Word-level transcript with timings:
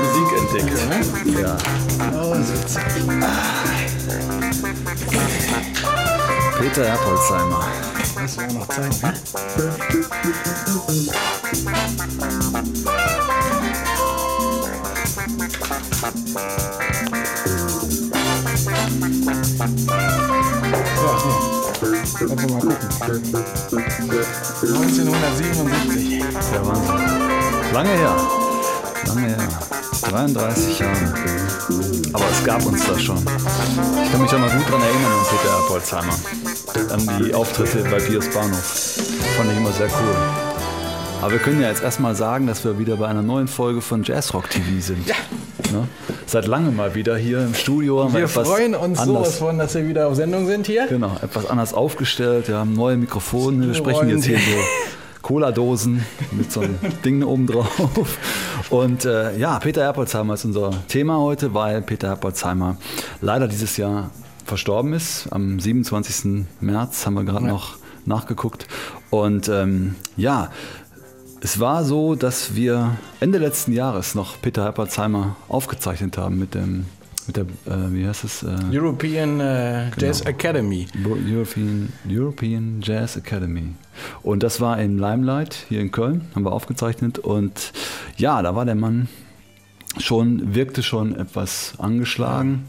Musik 0.00 0.30
entdeckt, 0.38 0.74
ne? 0.88 0.98
Ja. 1.40 1.56
Oh, 2.14 2.34
so 2.42 2.54
ah. 3.20 3.54
Peter 6.58 6.84
Herpolzheimer. 6.84 7.60
Das 8.14 8.36
war 8.36 8.46
noch 8.52 8.68
Zeit, 8.68 9.02
ne? 9.02 9.12
Hm? 13.56 14.03
So, 15.24 15.30
Lass 22.20 22.30
uns 22.30 22.52
mal 22.52 22.60
gucken. 22.60 22.88
1977. 24.60 26.18
Ja, 26.52 26.60
Wahnsinn. 26.66 27.72
Lange 27.72 27.88
her. 27.90 28.16
Lange 29.06 29.26
her. 29.28 29.48
33 30.10 30.78
Jahre. 30.80 31.14
Aber 32.12 32.24
es 32.30 32.44
gab 32.44 32.66
uns 32.66 32.86
das 32.86 33.00
schon. 33.00 33.16
Ich 33.16 34.12
kann 34.12 34.20
mich 34.20 34.30
auch 34.30 34.38
noch 34.38 34.52
gut 34.52 34.68
daran 34.68 34.82
erinnern 34.82 35.12
an 35.12 35.26
Peter 35.30 35.52
Herpolzheimer. 35.58 36.18
An 36.90 37.00
die 37.24 37.32
Auftritte 37.32 37.82
bei 37.84 37.98
Bios 37.98 38.28
Bahnhof. 38.28 38.98
Fand 39.38 39.50
ich 39.50 39.56
immer 39.56 39.72
sehr 39.72 39.86
cool. 39.86 40.53
Aber 41.20 41.32
wir 41.32 41.38
können 41.38 41.60
ja 41.60 41.68
jetzt 41.68 41.82
erstmal 41.82 42.14
sagen, 42.14 42.46
dass 42.46 42.64
wir 42.64 42.78
wieder 42.78 42.96
bei 42.96 43.06
einer 43.06 43.22
neuen 43.22 43.48
Folge 43.48 43.80
von 43.80 44.02
Jazzrock 44.02 44.50
TV 44.50 44.80
sind. 44.80 45.06
Ja. 45.06 45.14
Ne? 45.72 45.88
Seit 46.26 46.46
langem 46.46 46.76
mal 46.76 46.94
wieder 46.94 47.16
hier 47.16 47.40
im 47.40 47.54
Studio. 47.54 48.12
Wir 48.12 48.28
freuen 48.28 48.74
uns 48.74 48.98
anders, 48.98 49.06
sowas 49.06 49.38
von, 49.38 49.58
dass 49.58 49.74
wir 49.74 49.88
wieder 49.88 50.08
auf 50.08 50.16
Sendung 50.16 50.46
sind 50.46 50.66
hier. 50.66 50.86
Genau, 50.86 51.16
etwas 51.22 51.46
anders 51.46 51.74
aufgestellt. 51.74 52.48
Wir 52.48 52.56
haben 52.56 52.74
neue 52.74 52.96
Mikrofone. 52.96 53.66
Wir 53.66 53.74
sprechen 53.74 54.08
jetzt 54.08 54.24
hier 54.26 54.38
so 54.38 54.42
Cola-Dosen 55.22 56.04
mit 56.32 56.52
so 56.52 56.60
einem 56.60 56.78
Ding 57.04 57.22
oben 57.22 57.46
drauf. 57.46 58.18
Und 58.70 59.04
äh, 59.04 59.36
ja, 59.36 59.58
Peter 59.58 59.82
Herpolzheimer 59.82 60.34
ist 60.34 60.44
unser 60.44 60.70
Thema 60.88 61.18
heute, 61.18 61.54
weil 61.54 61.82
Peter 61.82 62.08
Herpolzheimer 62.08 62.76
leider 63.20 63.48
dieses 63.48 63.76
Jahr 63.76 64.10
verstorben 64.44 64.92
ist. 64.92 65.28
Am 65.30 65.58
27. 65.58 66.44
März 66.60 67.06
haben 67.06 67.14
wir 67.14 67.24
gerade 67.24 67.46
noch 67.46 67.76
nachgeguckt. 68.06 68.66
Und 69.10 69.48
ähm, 69.48 69.94
ja, 70.16 70.50
es 71.44 71.60
war 71.60 71.84
so, 71.84 72.14
dass 72.14 72.56
wir 72.56 72.96
Ende 73.20 73.36
letzten 73.36 73.72
Jahres 73.72 74.14
noch 74.14 74.40
Peter 74.40 74.64
Herpolzheimer 74.64 75.36
aufgezeichnet 75.46 76.16
haben 76.16 76.38
mit 76.38 76.54
dem, 76.54 76.86
mit 77.26 77.36
der, 77.36 77.44
äh, 77.66 77.92
wie 77.92 78.06
heißt 78.06 78.24
es? 78.24 78.42
Äh, 78.42 78.56
European 78.72 79.40
äh, 79.40 79.90
Jazz 79.98 80.22
Academy. 80.22 80.86
European, 81.04 81.92
European 82.08 82.80
Jazz 82.82 83.18
Academy. 83.18 83.74
Und 84.22 84.42
das 84.42 84.62
war 84.62 84.80
in 84.80 84.98
Limelight 84.98 85.66
hier 85.68 85.82
in 85.82 85.90
Köln, 85.90 86.22
haben 86.34 86.46
wir 86.46 86.52
aufgezeichnet. 86.52 87.18
Und 87.18 87.74
ja, 88.16 88.40
da 88.40 88.56
war 88.56 88.64
der 88.64 88.74
Mann 88.74 89.08
schon, 89.98 90.54
wirkte 90.54 90.82
schon 90.82 91.14
etwas 91.14 91.74
angeschlagen 91.76 92.64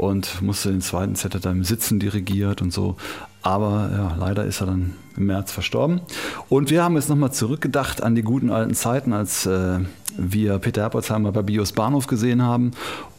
und 0.00 0.40
musste 0.40 0.70
den 0.70 0.80
zweiten 0.80 1.14
Set 1.14 1.34
hat 1.34 1.44
er 1.44 1.50
im 1.50 1.62
Sitzen 1.62 2.00
dirigiert 2.00 2.62
und 2.62 2.72
so. 2.72 2.96
Aber 3.42 3.90
ja, 3.92 4.16
leider 4.18 4.46
ist 4.46 4.62
er 4.62 4.68
dann 4.68 4.94
im 5.18 5.26
März 5.26 5.52
verstorben. 5.52 6.00
Und 6.48 6.70
wir 6.70 6.82
haben 6.82 6.94
jetzt 6.94 7.10
nochmal 7.10 7.32
zurückgedacht 7.32 8.02
an 8.02 8.14
die 8.14 8.22
guten 8.22 8.50
alten 8.50 8.72
Zeiten, 8.72 9.12
als 9.12 9.44
äh, 9.44 9.80
wir 10.16 10.58
Peter 10.58 10.80
Herpolzheimer 10.80 11.32
bei 11.32 11.42
Bios 11.42 11.72
Bahnhof 11.72 12.06
gesehen 12.06 12.40
haben 12.40 12.70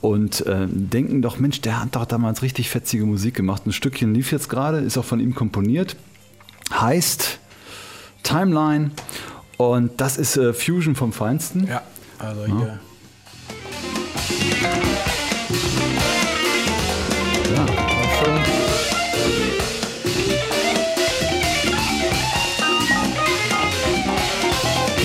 und 0.01 0.43
äh, 0.47 0.65
denken 0.67 1.21
doch, 1.21 1.37
Mensch, 1.37 1.61
der 1.61 1.81
hat 1.81 1.95
doch 1.95 2.05
damals 2.05 2.41
richtig 2.41 2.71
fetzige 2.71 3.05
Musik 3.05 3.35
gemacht. 3.35 3.67
Ein 3.67 3.73
Stückchen 3.73 4.15
lief 4.15 4.31
jetzt 4.31 4.49
gerade, 4.49 4.79
ist 4.79 4.97
auch 4.97 5.05
von 5.05 5.19
ihm 5.19 5.35
komponiert. 5.35 5.95
Heißt 6.73 7.37
Timeline. 8.23 8.89
Und 9.57 10.01
das 10.01 10.17
ist 10.17 10.35
äh, 10.35 10.51
Fusion 10.51 10.95
vom 10.95 11.13
Feinsten. 11.13 11.67
Ja, 11.67 11.83
also 12.17 12.45
hier. 12.47 12.65
Ja. 12.65 12.79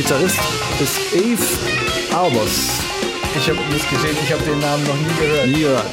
Gitarrist 0.06 0.38
ist 0.78 1.14
Eve 1.16 1.42
Albers. 2.14 2.78
Ich 3.36 3.48
habe 3.50 3.58
nicht 3.72 3.90
gesehen, 3.90 4.16
ich 4.22 4.32
habe 4.32 4.44
den 4.44 4.60
Namen 4.60 4.84
noch 4.86 4.94
nie 4.94 5.14
gehört. 5.18 5.46
Nie 5.48 5.62
gehört. 5.62 5.86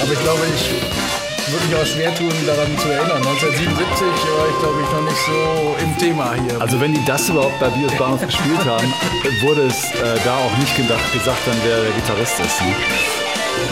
Aber 0.00 0.12
ich 0.14 0.20
glaube, 0.20 0.40
ich 0.56 1.52
würde 1.52 1.66
mich 1.66 1.76
auch 1.76 1.84
schwer 1.84 2.14
tun, 2.14 2.32
daran 2.46 2.78
zu 2.78 2.88
erinnern. 2.88 3.18
1977 3.18 4.00
war 4.00 4.48
ich, 4.48 4.58
glaube 4.60 4.80
ich, 4.80 4.88
noch 4.88 5.02
nicht 5.02 5.22
so 5.26 5.76
im 5.78 5.98
Thema 5.98 6.32
hier. 6.40 6.58
Also 6.58 6.80
wenn 6.80 6.94
die 6.94 7.04
das 7.04 7.28
überhaupt 7.28 7.60
bei 7.60 7.68
Bios 7.68 7.92
Bahnhof 7.98 8.24
gespielt 8.24 8.64
haben, 8.64 8.90
wurde 9.42 9.66
es 9.66 9.92
äh, 10.00 10.18
da 10.24 10.38
auch 10.38 10.56
nicht 10.56 10.74
gedacht, 10.74 11.12
gesagt, 11.12 11.40
dann 11.44 11.56
wer 11.64 11.82
der 11.82 11.92
Gitarrist 11.92 12.40
ist. 12.40 12.62
Ne? 12.62 12.74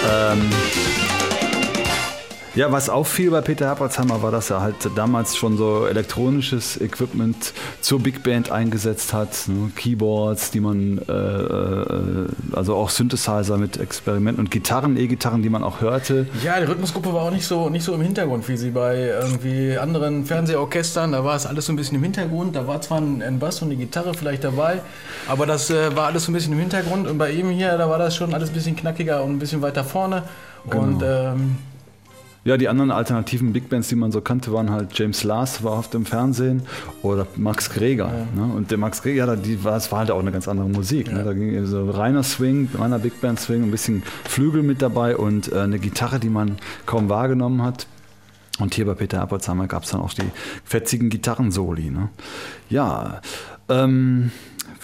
Ähm, 0.04 0.50
ja, 2.54 2.70
was 2.70 2.88
auffiel 2.88 3.30
bei 3.30 3.40
Peter 3.40 3.66
Herpolzheimer 3.66 4.22
war, 4.22 4.30
dass 4.30 4.50
er 4.50 4.60
halt 4.60 4.76
damals 4.94 5.36
schon 5.36 5.56
so 5.56 5.86
elektronisches 5.86 6.80
Equipment 6.80 7.52
zur 7.80 8.00
Big 8.00 8.22
Band 8.22 8.50
eingesetzt 8.50 9.12
hat. 9.12 9.48
Ne? 9.48 9.70
Keyboards, 9.74 10.52
die 10.52 10.60
man, 10.60 10.98
äh, 10.98 11.12
äh, 11.12 12.28
also 12.52 12.76
auch 12.76 12.90
Synthesizer 12.90 13.58
mit 13.58 13.78
Experimenten 13.78 14.44
und 14.44 14.50
Gitarren, 14.50 14.96
E-Gitarren, 14.96 15.42
die 15.42 15.50
man 15.50 15.64
auch 15.64 15.80
hörte. 15.80 16.26
ja, 16.44 16.60
die 16.60 16.66
Rhythmusgruppe 16.66 17.12
war 17.12 17.22
auch 17.22 17.30
nicht 17.32 17.46
so, 17.46 17.68
nicht 17.70 17.84
so 17.84 17.94
im 17.94 18.00
Hintergrund, 18.00 18.48
wie 18.48 18.56
sie 18.56 18.70
bei 18.70 18.96
irgendwie 18.96 19.76
anderen 19.76 20.24
Fernsehorchestern. 20.24 21.12
Da 21.12 21.24
war 21.24 21.34
es 21.34 21.46
alles 21.46 21.66
so 21.66 21.72
ein 21.72 21.76
bisschen 21.76 21.96
im 21.96 22.02
Hintergrund. 22.04 22.54
Da 22.54 22.68
war 22.68 22.80
zwar 22.80 23.00
ein, 23.00 23.20
ein 23.20 23.38
Bass 23.40 23.62
und 23.62 23.68
eine 23.68 23.76
Gitarre 23.76 24.14
vielleicht 24.14 24.44
dabei, 24.44 24.80
aber 25.28 25.46
das 25.46 25.70
äh, 25.70 25.94
war 25.96 26.06
alles 26.06 26.24
so 26.24 26.30
ein 26.30 26.34
bisschen 26.34 26.52
im 26.52 26.60
Hintergrund. 26.60 27.08
Und 27.08 27.18
bei 27.18 27.32
ihm 27.32 27.50
hier, 27.50 27.76
da 27.76 27.90
war 27.90 27.98
das 27.98 28.14
schon 28.14 28.32
alles 28.32 28.50
ein 28.50 28.54
bisschen 28.54 28.76
knackiger 28.76 29.24
und 29.24 29.32
ein 29.32 29.38
bisschen 29.38 29.60
weiter 29.60 29.82
vorne. 29.82 30.22
Und 30.66 31.02
ähm, 31.04 31.56
Ja, 32.44 32.58
die 32.58 32.68
anderen 32.68 32.90
alternativen 32.90 33.54
Big 33.54 33.70
Bands, 33.70 33.88
die 33.88 33.94
man 33.94 34.12
so 34.12 34.20
kannte, 34.20 34.52
waren 34.52 34.70
halt 34.70 34.98
James 34.98 35.24
Last, 35.24 35.64
war 35.64 35.72
oft 35.72 35.94
im 35.94 36.04
Fernsehen, 36.04 36.62
oder 37.00 37.26
Max 37.36 37.70
Greger. 37.70 38.10
Ne? 38.34 38.44
Und 38.54 38.70
der 38.70 38.76
Max 38.76 39.02
Greger, 39.02 39.26
ja, 39.26 39.36
die 39.36 39.64
war, 39.64 39.72
das 39.72 39.90
war 39.90 40.00
halt 40.00 40.10
auch 40.10 40.20
eine 40.20 40.30
ganz 40.30 40.46
andere 40.46 40.68
Musik. 40.68 41.10
Ne? 41.10 41.24
Da 41.24 41.32
ging 41.32 41.54
eben 41.54 41.66
so 41.66 41.88
reiner 41.90 42.22
Swing, 42.22 42.68
reiner 42.74 42.98
Big 42.98 43.18
Band 43.22 43.40
Swing, 43.40 43.62
ein 43.62 43.70
bisschen 43.70 44.02
Flügel 44.24 44.62
mit 44.62 44.82
dabei 44.82 45.16
und 45.16 45.52
äh, 45.52 45.60
eine 45.60 45.78
Gitarre, 45.78 46.20
die 46.20 46.28
man 46.28 46.56
kaum 46.84 47.08
wahrgenommen 47.08 47.62
hat. 47.62 47.86
Und 48.60 48.74
hier 48.74 48.84
bei 48.84 48.94
Peter 48.94 49.18
Herpolzheimer 49.18 49.66
gab 49.66 49.84
es 49.84 49.90
dann 49.90 50.00
auch 50.00 50.12
die 50.12 50.30
fetzigen 50.64 51.08
Gitarrensoli. 51.08 51.90
Ne? 51.90 52.10
Ja, 52.68 53.20
ähm, 53.68 54.30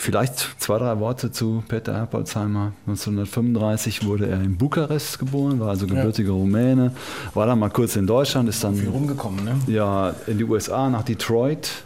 vielleicht 0.00 0.56
zwei, 0.58 0.78
drei 0.78 0.98
Worte 0.98 1.30
zu 1.30 1.62
Peter 1.68 1.94
Herpolzheimer. 1.94 2.72
1935 2.86 4.04
wurde 4.06 4.26
er 4.28 4.40
in 4.40 4.56
Bukarest 4.56 5.18
geboren, 5.18 5.60
war 5.60 5.68
also 5.68 5.86
gebürtiger 5.86 6.32
Rumäne, 6.32 6.92
war 7.34 7.46
dann 7.46 7.58
mal 7.58 7.70
kurz 7.70 7.96
in 7.96 8.06
Deutschland, 8.06 8.48
ist 8.48 8.64
dann 8.64 8.74
viel 8.74 8.88
rumgekommen, 8.88 9.44
ne? 9.44 9.58
ja, 9.66 10.14
in 10.26 10.38
die 10.38 10.44
USA 10.44 10.88
nach 10.88 11.02
Detroit, 11.02 11.84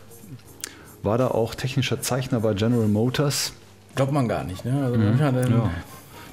war 1.03 1.19
da 1.19 1.29
auch 1.29 1.55
technischer 1.55 2.00
Zeichner 2.00 2.41
bei 2.41 2.55
General 2.55 2.88
Motors. 2.88 3.53
Glaubt 3.94 4.12
man 4.12 4.29
gar 4.29 4.44
nicht, 4.44 4.65
ne? 4.65 4.85
Also 4.85 4.97
dann, 4.97 5.50
Ja. 5.50 5.71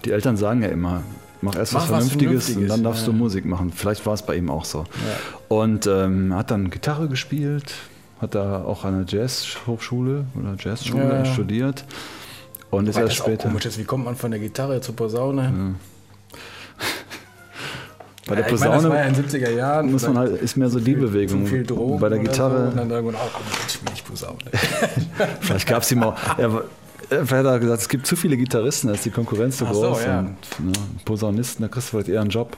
Die 0.06 0.12
Eltern 0.12 0.38
sagen 0.38 0.62
ja 0.64 0.70
immer, 0.70 1.04
mach 1.42 1.56
erst 1.56 1.74
was 1.74 1.84
Mach 1.84 1.98
was 1.98 2.08
Vernünftiges, 2.08 2.34
und 2.34 2.42
Vernünftiges, 2.42 2.70
dann 2.70 2.84
darfst 2.84 3.08
ja. 3.08 3.12
du 3.12 3.18
Musik 3.18 3.46
machen. 3.46 3.72
Vielleicht 3.72 4.06
war 4.06 4.14
es 4.14 4.24
bei 4.24 4.36
ihm 4.36 4.50
auch 4.50 4.66
so. 4.66 4.86
Und 5.48 5.88
ähm, 5.88 6.34
hat 6.34 6.52
dann 6.52 6.70
Gitarre 6.70 7.08
gespielt, 7.08 7.74
hat 8.22 8.36
da 8.36 8.64
auch 8.64 8.86
an 8.86 9.06
der 9.06 9.20
Jazzhochschule 9.20 10.26
oder 10.40 10.56
Jazzschule 10.60 11.04
Ja, 11.04 11.18
ja. 11.20 11.26
studiert. 11.26 11.84
Und 12.70 12.88
ist 12.88 12.96
erst 12.98 13.12
das 13.14 13.22
auch 13.22 13.26
später 13.26 13.50
komisch 13.50 13.66
ist, 13.66 13.78
wie 13.80 13.84
kommt 13.84 14.06
man 14.06 14.16
von 14.16 14.32
der 14.32 14.40
Gitarre 14.40 14.80
zur 14.82 14.96
Posaune? 14.96 15.76
bei 18.28 18.36
der 18.36 18.48
Ja, 18.48 18.54
ich 18.54 18.60
meine, 18.60 18.74
das 18.74 18.84
war 18.84 18.96
ja 18.96 19.04
Posaune. 19.04 19.08
in 19.08 19.14
den 19.16 19.26
70er 19.26 19.50
Jahren. 19.52 19.92
muss 19.92 20.04
man 20.08 20.18
halt, 20.18 20.42
ist 20.42 20.56
mehr 20.56 20.70
so 20.70 20.80
die 20.80 20.94
Bewegung. 20.94 21.44
Zu 21.46 21.52
viel 21.52 21.64
Drogen 21.66 22.00
bei 22.00 22.10
der 22.10 22.20
Gitarre, 22.20 22.66
So. 22.66 22.70
Und 22.70 22.78
dann 22.78 22.90
irgendwann, 22.92 23.16
oh 23.16 23.30
komm, 23.34 23.44
jetzt 23.62 23.74
spiele 23.74 23.92
ich 23.94 24.06
Posaune. 24.06 24.38
Vielleicht 25.42 25.68
gab 25.68 25.82
es 25.84 25.92
ihm 25.92 26.04
auch. 26.04 26.16
Er, 26.38 26.64
er 27.10 27.22
hat 27.22 27.32
er 27.46 27.60
gesagt, 27.60 27.82
es 27.82 27.90
gibt 27.90 28.06
zu 28.08 28.16
viele 28.16 28.38
Gitarristen, 28.38 28.88
da 28.88 28.94
ist 28.94 29.04
die 29.04 29.10
Konkurrenz 29.12 29.62
Ach 29.62 29.74
so, 29.74 29.82
groß. 29.90 30.04
ja. 30.06 30.20
Und 30.20 30.38
ne, 30.60 30.72
Posaunisten, 31.04 31.64
da 31.64 31.68
kriegst 31.68 31.90
du 31.90 31.98
vielleicht 31.98 32.08
eher 32.10 32.22
einen 32.22 32.30
Job. 32.30 32.56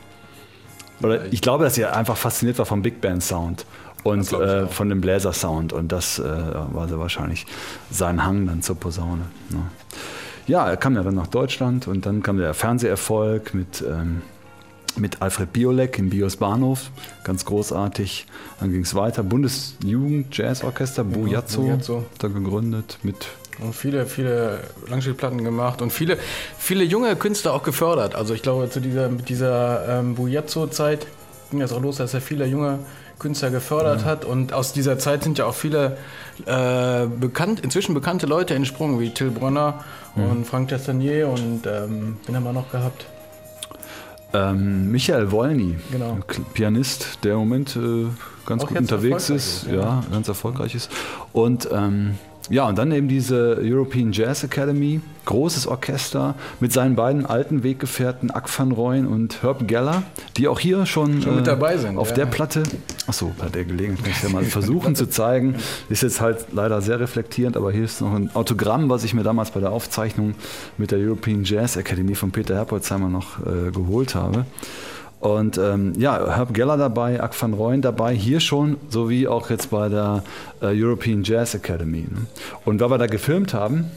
Oder 1.02 1.26
ich 1.34 1.42
glaube, 1.42 1.64
dass 1.64 1.78
er 1.78 1.96
einfach 1.96 2.18
fasziniert 2.18 2.60
war 2.60 2.66
vom 2.68 2.82
Big 2.84 3.02
Band 3.02 3.24
Sound 3.24 3.66
und 4.04 4.32
äh, 4.34 4.68
von 4.68 4.90
dem 4.90 5.02
Bläser 5.02 5.34
Sound. 5.34 5.74
Und 5.74 5.92
das 5.92 6.20
äh, 6.20 6.24
war 6.24 6.88
so 6.88 7.00
wahrscheinlich 7.00 7.46
sein 7.90 8.26
Hang 8.26 8.48
dann 8.48 8.62
zur 8.62 8.76
Posaune. 8.76 9.24
Ne. 9.50 9.62
Ja, 10.48 10.70
er 10.70 10.78
kam 10.78 10.96
ja 10.96 11.04
dann 11.04 11.16
nach 11.16 11.28
Deutschland 11.28 11.88
und 11.88 12.06
dann 12.06 12.22
kam 12.22 12.38
der 12.38 12.54
Fernseherfolg 12.54 13.54
mit, 13.54 13.82
ähm, 13.88 14.22
mit 14.98 15.22
Alfred 15.22 15.54
Biolek 15.54 15.98
im 16.00 16.10
Bios 16.10 16.36
Bahnhof. 16.36 16.92
Ganz 17.24 17.46
großartig. 17.46 18.28
Dann 18.60 18.72
ging 18.72 18.82
es 18.82 18.94
weiter. 18.94 19.24
Bundesjugend 19.24 20.36
Jazzorchester, 20.36 21.06
Bujazzo, 21.06 21.62
Bujazzo. 21.62 22.06
da 22.20 22.28
gegründet 22.28 23.00
mit 23.04 23.16
Und 23.62 23.74
viele, 23.74 24.06
viele 24.06 24.60
Langspielplatten 24.88 25.46
gemacht 25.46 25.82
und 25.82 25.94
viele, 25.94 26.18
viele 26.58 26.84
junge 26.84 27.16
Künstler 27.16 27.54
auch 27.54 27.64
gefördert. 27.64 28.14
Also 28.14 28.34
ich 28.34 28.42
glaube, 28.42 28.70
zu 28.70 28.82
dieser, 28.82 29.08
mit 29.08 29.30
dieser 29.30 30.00
ähm, 30.00 30.16
Bujazzo-Zeit 30.16 31.08
ging 31.52 31.62
das 31.62 31.72
auch 31.72 31.82
los, 31.82 31.98
dass 31.98 32.14
er 32.14 32.22
viele 32.22 32.46
junge 32.46 32.80
Künstler 33.24 33.50
gefördert 33.50 34.02
ja. 34.02 34.06
hat. 34.06 34.26
Und 34.26 34.54
aus 34.54 34.74
dieser 34.74 35.00
Zeit 35.00 35.24
sind 35.24 35.40
ja 35.40 35.46
auch 35.46 35.56
viele 35.56 35.98
äh, 36.46 37.08
bekannt, 37.08 37.62
inzwischen 37.62 37.96
bekannte 37.96 38.28
Leute 38.28 38.54
entsprungen, 38.54 39.00
wie 39.00 39.10
Till 39.10 39.32
Brunner 39.32 39.84
mhm. 40.16 40.24
und 40.26 40.46
Frank 40.46 40.70
Castanier 40.70 41.30
und 41.30 41.66
ähm, 41.66 42.18
wen 42.26 42.36
haben 42.36 42.44
wir 42.44 42.54
noch 42.54 42.72
gehabt? 42.72 43.06
Ähm, 44.34 44.92
Michael 44.92 45.32
Wolny, 45.32 45.78
genau. 45.92 46.18
Pianist, 46.54 47.20
der 47.24 47.34
im 47.34 47.40
Moment 47.40 47.76
äh, 47.76 48.06
ganz 48.46 48.64
auch 48.64 48.68
gut 48.68 48.78
unterwegs 48.78 49.30
ist, 49.30 49.68
ja. 49.68 49.74
ja. 49.76 50.04
ganz 50.12 50.28
erfolgreich 50.28 50.76
ist. 50.76 50.92
Und 51.34 51.70
ähm, 51.72 52.18
ja, 52.50 52.68
und 52.68 52.78
dann 52.78 52.92
eben 52.92 53.08
diese 53.08 53.58
European 53.62 54.12
Jazz 54.12 54.44
Academy, 54.44 55.00
großes 55.26 55.66
Orchester 55.68 56.36
mit 56.60 56.74
seinen 56.74 56.96
beiden 56.96 57.26
alten 57.26 57.64
Weggefährten 57.64 58.32
Ack 58.32 58.48
van 58.58 58.74
Rooyen 58.74 59.08
und 59.08 59.42
Herb 59.44 59.66
Geller, 59.68 60.04
die 60.36 60.50
auch 60.50 60.60
hier 60.60 60.86
schon, 60.86 61.22
schon 61.22 61.38
mit 61.38 61.48
dabei 61.48 61.78
sind. 61.78 61.98
Auf 61.98 62.10
ja. 62.10 62.16
der 62.16 62.26
Platte, 62.26 62.64
achso, 63.08 63.32
bei 63.38 63.48
der 63.48 63.64
Gelegenheit 63.64 64.04
kann 64.04 64.12
ich 64.12 64.24
ja 64.24 64.30
mal 64.30 64.44
versuchen 64.44 64.96
zu 64.96 65.08
zeigen. 65.08 65.56
Ist 65.90 66.04
jetzt 66.04 66.20
halt 66.20 66.48
leider 66.52 66.82
sehr 66.82 67.00
reflektierend, 67.00 67.56
aber 67.56 67.72
hier 67.72 67.86
ist 67.86 68.02
noch 68.02 68.14
ein 68.14 68.30
Autogramm, 68.36 68.90
was 68.90 69.06
ich 69.06 69.14
mir 69.14 69.24
damals 69.24 69.52
bei 69.52 69.62
der 69.62 69.72
Aufzeichnung 69.72 70.36
mit 70.78 70.92
der 70.92 71.00
European 71.00 71.46
Jazz 71.46 71.78
Academy 71.78 72.16
von 72.16 72.32
Peter 72.32 72.56
Herpolzheimer 72.56 73.08
noch 73.08 73.40
äh, 73.40 73.72
geholt 73.72 74.16
habe. 74.16 74.46
Und 75.24 75.58
ähm, 75.58 75.94
ja, 75.98 76.36
Herb 76.36 76.54
Geller 76.54 76.76
dabei, 76.76 77.24
Ack 77.24 77.42
van 77.42 77.54
Rooyen 77.54 77.82
dabei, 77.82 78.14
hier 78.14 78.42
schon, 78.42 78.76
sowie 78.90 79.26
auch 79.26 79.50
jetzt 79.50 79.70
bei 79.70 79.88
der 79.88 80.22
äh, 80.62 80.66
European 80.66 81.24
Jazz 81.24 81.56
Academy. 81.56 82.02
Ne? 82.02 82.28
Und 82.66 82.82
weil 82.82 82.90
wir 82.90 82.98
da 82.98 83.06
gefilmt 83.06 83.54
haben, 83.54 83.90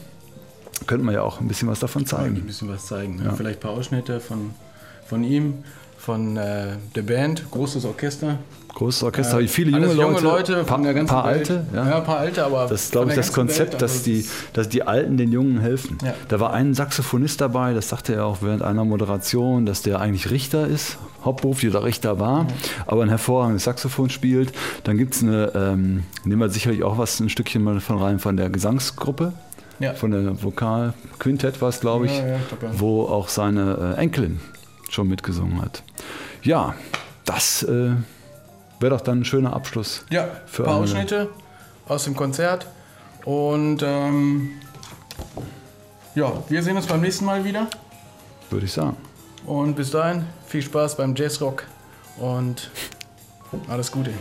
könnten 0.85 1.05
wir 1.05 1.11
ja 1.11 1.23
auch 1.23 1.41
ein 1.41 1.49
bisschen 1.49 1.67
was 1.67 1.81
davon 1.81 2.05
zeigen. 2.05 2.37
Ein 2.37 2.45
bisschen 2.45 2.69
was 2.69 2.85
zeigen. 2.85 3.17
Ne? 3.17 3.25
Ja. 3.25 3.33
Vielleicht 3.33 3.59
ein 3.59 3.61
paar 3.61 3.71
Ausschnitte 3.71 4.21
von, 4.21 4.51
von 5.05 5.25
ihm, 5.25 5.65
von 5.97 6.37
äh, 6.37 6.67
der 6.95 7.01
Band, 7.01 7.49
großes 7.51 7.83
Orchester. 7.85 8.37
Großes 8.75 9.03
Orchester, 9.03 9.41
äh, 9.41 9.47
viele 9.47 9.71
junge, 9.71 9.93
junge 9.93 10.19
Leute, 10.19 10.63
ganzen 10.63 11.07
paar 11.07 11.25
Welt. 11.25 11.49
alte, 11.49 11.65
ja. 11.73 11.89
ja, 11.89 11.97
ein 11.97 12.03
paar 12.03 12.19
alte, 12.19 12.45
aber 12.45 12.67
das 12.67 12.83
ist 12.83 12.91
glaube 12.91 13.09
ich 13.09 13.15
das 13.15 13.33
Konzept, 13.33 13.73
Welt, 13.73 13.81
dass 13.81 14.03
die, 14.03 14.23
dass 14.53 14.69
die 14.69 14.83
Alten 14.83 15.17
den 15.17 15.31
Jungen 15.31 15.59
helfen. 15.59 15.97
Ja. 16.05 16.13
Da 16.27 16.39
war 16.39 16.53
ein 16.53 16.75
Saxophonist 16.75 17.41
dabei, 17.41 17.73
das 17.73 17.89
sagte 17.89 18.13
er 18.13 18.25
auch 18.25 18.37
während 18.41 18.61
einer 18.61 18.85
Moderation, 18.85 19.65
dass 19.65 19.81
der 19.81 19.99
eigentlich 19.99 20.29
Richter 20.29 20.67
ist, 20.67 20.99
hauptberuflich 21.25 21.71
oder 21.71 21.83
Richter 21.83 22.19
war, 22.19 22.41
ja. 22.41 22.47
aber 22.85 23.01
ein 23.01 23.09
hervorragendes 23.09 23.63
Saxophon 23.63 24.11
spielt. 24.11 24.53
Dann 24.83 24.97
gibt 24.99 25.15
es 25.15 25.23
eine, 25.23 25.51
ähm, 25.55 26.03
nehmen 26.23 26.41
wir 26.41 26.49
sicherlich 26.49 26.83
auch 26.83 26.99
was 26.99 27.19
ein 27.19 27.29
Stückchen 27.29 27.63
mal 27.63 27.79
von 27.79 27.97
rein 27.97 28.19
von 28.19 28.37
der 28.37 28.51
Gesangsgruppe. 28.51 29.33
Ja. 29.79 29.93
Von 29.93 30.11
der 30.11 30.41
Vokalquintett 30.41 31.61
war 31.61 31.69
es, 31.69 31.79
glaube 31.79 32.07
ich, 32.07 32.23
wo 32.73 33.03
auch 33.03 33.27
seine 33.27 33.95
äh, 33.97 34.01
Enkelin 34.01 34.39
schon 34.97 35.07
mitgesungen 35.07 35.61
hat. 35.61 35.83
Ja, 36.41 36.73
das 37.23 37.61
äh, 37.61 37.91
wäre 38.79 38.95
doch 38.95 39.01
dann 39.01 39.21
ein 39.21 39.25
schöner 39.25 39.53
Abschluss. 39.53 40.03
Ja, 40.09 40.27
für 40.47 40.63
ein 40.63 40.65
paar 40.65 40.77
Ausschnitte 40.77 41.29
aus 41.87 42.05
dem 42.05 42.15
Konzert. 42.15 42.65
Und 43.23 43.83
ähm, 43.83 44.49
ja, 46.15 46.31
wir 46.49 46.63
sehen 46.63 46.75
uns 46.77 46.87
beim 46.87 47.01
nächsten 47.01 47.25
Mal 47.25 47.45
wieder. 47.45 47.67
Würde 48.49 48.65
ich 48.65 48.73
sagen. 48.73 48.97
Und 49.45 49.75
bis 49.75 49.91
dahin 49.91 50.25
viel 50.47 50.63
Spaß 50.63 50.97
beim 50.97 51.13
Jazzrock 51.15 51.63
und 52.17 52.71
alles 53.69 53.91
Gute. 53.91 54.11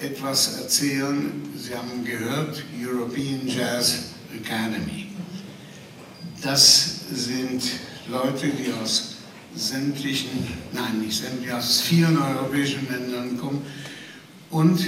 etwas 0.00 0.60
erzählen. 0.60 1.42
Sie 1.56 1.74
haben 1.74 2.04
gehört, 2.04 2.62
European 2.80 3.46
Jazz 3.46 4.10
Academy. 4.34 5.08
Das 6.42 7.00
sind 7.12 7.62
Leute, 8.08 8.48
die 8.48 8.72
aus 8.72 9.16
sämtlichen, 9.54 10.46
nein, 10.72 11.00
nicht 11.00 11.18
sämtlichen, 11.18 11.56
aus 11.56 11.80
vielen 11.80 12.18
europäischen 12.18 12.86
Ländern 12.90 13.38
kommen. 13.38 13.62
Und 14.50 14.84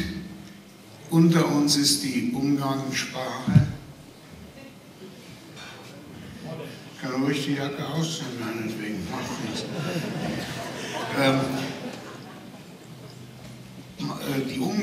unter 1.10 1.46
uns 1.46 1.76
ist 1.76 2.02
die 2.04 2.32
Umgangssprache. 2.34 3.66
Ich 6.94 7.02
kann 7.02 7.22
ruhig 7.22 7.44
die 7.46 7.54
Jacke 7.54 7.86
ausziehen, 7.86 8.26
meinetwegen, 8.40 9.06
macht 9.10 9.44
nichts. 9.44 9.64
Ähm, 11.20 11.40